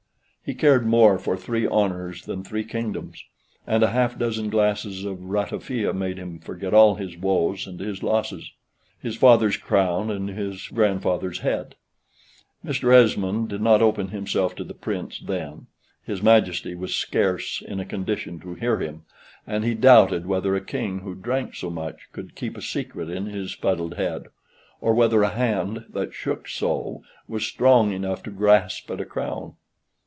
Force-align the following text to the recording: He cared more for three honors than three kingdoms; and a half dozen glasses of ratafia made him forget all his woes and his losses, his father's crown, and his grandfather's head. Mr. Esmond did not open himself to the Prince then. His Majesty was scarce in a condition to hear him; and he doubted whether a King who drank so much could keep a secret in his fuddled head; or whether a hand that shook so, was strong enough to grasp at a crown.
He 0.43 0.55
cared 0.55 0.85
more 0.85 1.17
for 1.17 1.37
three 1.37 1.65
honors 1.65 2.25
than 2.25 2.43
three 2.43 2.65
kingdoms; 2.65 3.23
and 3.65 3.83
a 3.83 3.91
half 3.91 4.19
dozen 4.19 4.49
glasses 4.49 5.05
of 5.05 5.19
ratafia 5.23 5.93
made 5.93 6.17
him 6.17 6.39
forget 6.39 6.73
all 6.73 6.95
his 6.95 7.15
woes 7.15 7.65
and 7.67 7.79
his 7.79 8.03
losses, 8.03 8.51
his 8.99 9.15
father's 9.15 9.55
crown, 9.55 10.11
and 10.11 10.27
his 10.27 10.67
grandfather's 10.67 11.39
head. 11.39 11.75
Mr. 12.65 12.91
Esmond 12.93 13.47
did 13.47 13.61
not 13.61 13.81
open 13.81 14.09
himself 14.09 14.53
to 14.55 14.65
the 14.65 14.73
Prince 14.73 15.21
then. 15.21 15.67
His 16.03 16.21
Majesty 16.21 16.75
was 16.75 16.95
scarce 16.97 17.61
in 17.65 17.79
a 17.79 17.85
condition 17.85 18.37
to 18.41 18.55
hear 18.55 18.79
him; 18.79 19.03
and 19.47 19.63
he 19.63 19.73
doubted 19.73 20.25
whether 20.25 20.53
a 20.53 20.59
King 20.59 20.99
who 20.99 21.15
drank 21.15 21.55
so 21.55 21.69
much 21.69 22.09
could 22.11 22.35
keep 22.35 22.57
a 22.57 22.61
secret 22.61 23.09
in 23.09 23.27
his 23.27 23.53
fuddled 23.53 23.93
head; 23.93 24.23
or 24.81 24.93
whether 24.93 25.23
a 25.23 25.29
hand 25.29 25.85
that 25.93 26.13
shook 26.13 26.49
so, 26.49 27.03
was 27.29 27.45
strong 27.45 27.93
enough 27.93 28.21
to 28.23 28.31
grasp 28.31 28.91
at 28.91 28.99
a 28.99 29.05
crown. 29.05 29.53